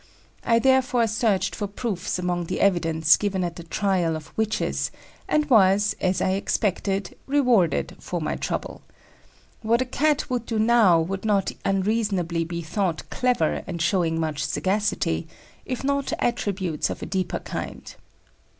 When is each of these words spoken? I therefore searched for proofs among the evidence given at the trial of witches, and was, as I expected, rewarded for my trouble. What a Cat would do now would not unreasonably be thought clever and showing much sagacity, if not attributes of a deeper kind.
I 0.43 0.57
therefore 0.57 1.05
searched 1.05 1.53
for 1.55 1.67
proofs 1.67 2.17
among 2.17 2.45
the 2.45 2.59
evidence 2.59 3.15
given 3.17 3.43
at 3.43 3.55
the 3.55 3.63
trial 3.63 4.15
of 4.15 4.35
witches, 4.35 4.89
and 5.27 5.47
was, 5.47 5.95
as 6.01 6.21
I 6.23 6.31
expected, 6.31 7.15
rewarded 7.27 7.95
for 7.99 8.19
my 8.19 8.35
trouble. 8.35 8.81
What 9.61 9.79
a 9.79 9.85
Cat 9.85 10.27
would 10.27 10.47
do 10.47 10.57
now 10.57 10.99
would 10.99 11.23
not 11.23 11.51
unreasonably 11.63 12.43
be 12.43 12.63
thought 12.63 13.07
clever 13.11 13.61
and 13.67 13.79
showing 13.79 14.19
much 14.19 14.43
sagacity, 14.43 15.27
if 15.67 15.83
not 15.83 16.13
attributes 16.17 16.89
of 16.89 17.03
a 17.03 17.05
deeper 17.05 17.37
kind. 17.37 17.93